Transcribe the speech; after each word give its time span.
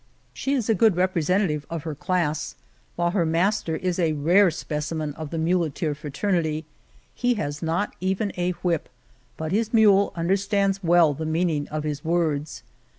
She 0.33 0.53
is 0.53 0.67
a 0.67 0.73
good 0.73 0.95
representative 0.95 1.67
of 1.69 1.83
her 1.83 1.93
class, 1.93 2.55
while 2.95 3.11
her 3.11 3.23
master 3.23 3.73
76 3.73 3.97
The 3.97 4.01
Cave 4.03 4.09
of 4.13 4.17
Montesinos 4.17 4.33
"^^ 4.33 4.33
'S. 4.33 4.33
is 4.33 4.33
a 4.33 4.41
rare 4.41 4.51
specimen 4.51 5.13
of 5.13 5.29
the 5.29 5.37
muleteer 5.37 5.93
fraternity. 5.93 6.65
He 7.13 7.33
has 7.35 7.61
not 7.61 7.95
even 7.99 8.31
a 8.35 8.51
whip, 8.63 8.89
but 9.37 9.51
his 9.51 9.71
mule 9.71 10.11
under 10.15 10.35
stands 10.37 10.83
well 10.83 11.13
the 11.13 11.27
mean 11.27 11.51
ing 11.51 11.67
of 11.67 11.83
his 11.83 12.03
words. 12.03 12.63